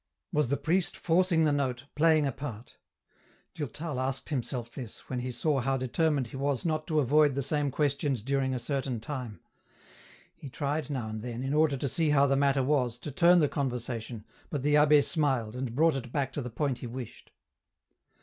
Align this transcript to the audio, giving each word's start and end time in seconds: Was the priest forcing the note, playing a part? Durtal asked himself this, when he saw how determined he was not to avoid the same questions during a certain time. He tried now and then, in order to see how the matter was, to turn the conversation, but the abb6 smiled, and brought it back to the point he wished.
Was 0.33 0.49
the 0.49 0.57
priest 0.57 0.97
forcing 0.97 1.43
the 1.43 1.51
note, 1.51 1.83
playing 1.93 2.25
a 2.25 2.31
part? 2.31 2.77
Durtal 3.53 3.99
asked 3.99 4.29
himself 4.29 4.71
this, 4.71 5.07
when 5.11 5.19
he 5.19 5.31
saw 5.31 5.59
how 5.59 5.77
determined 5.77 6.25
he 6.25 6.37
was 6.37 6.65
not 6.65 6.87
to 6.87 6.99
avoid 6.99 7.35
the 7.35 7.43
same 7.43 7.69
questions 7.69 8.23
during 8.23 8.55
a 8.55 8.57
certain 8.57 8.99
time. 8.99 9.41
He 10.35 10.49
tried 10.49 10.89
now 10.89 11.07
and 11.09 11.21
then, 11.21 11.43
in 11.43 11.53
order 11.53 11.77
to 11.77 11.87
see 11.87 12.09
how 12.09 12.25
the 12.25 12.35
matter 12.35 12.63
was, 12.63 12.97
to 12.97 13.11
turn 13.11 13.41
the 13.41 13.47
conversation, 13.47 14.25
but 14.49 14.63
the 14.63 14.73
abb6 14.73 15.03
smiled, 15.03 15.55
and 15.55 15.75
brought 15.75 15.95
it 15.95 16.11
back 16.11 16.33
to 16.33 16.41
the 16.41 16.49
point 16.49 16.79
he 16.79 16.87
wished. 16.87 17.29